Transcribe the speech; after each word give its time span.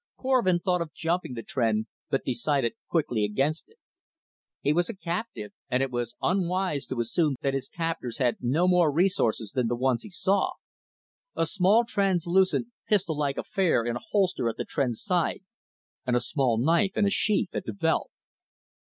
Korvin 0.17 0.59
thought 0.59 0.81
of 0.81 0.95
jumping 0.95 1.35
the 1.35 1.43
Tr'en, 1.43 1.85
but 2.09 2.25
decided 2.25 2.73
quickly 2.89 3.23
against 3.23 3.69
it. 3.69 3.77
He 4.61 4.73
was 4.73 4.89
a 4.89 4.95
captive, 4.97 5.51
and 5.69 5.83
it 5.83 5.91
was 5.91 6.15
unwise 6.23 6.87
to 6.87 7.01
assume 7.01 7.35
that 7.43 7.53
his 7.53 7.69
captors 7.69 8.17
had 8.17 8.37
no 8.41 8.67
more 8.67 8.91
resources 8.91 9.51
than 9.51 9.67
the 9.67 9.75
ones 9.75 10.01
he 10.01 10.09
saw: 10.09 10.53
a 11.35 11.45
small 11.45 11.85
translucent 11.85 12.69
pistollike 12.89 13.37
affair 13.37 13.85
in 13.85 13.95
a 13.95 13.99
holster 14.09 14.49
at 14.49 14.57
the 14.57 14.65
Tr'en's 14.65 15.03
side, 15.03 15.43
and 16.03 16.15
a 16.15 16.19
small 16.19 16.57
knife 16.57 16.97
in 16.97 17.05
a 17.05 17.11
sheath 17.11 17.53
at 17.53 17.65
the 17.65 17.73
belt. 17.73 18.09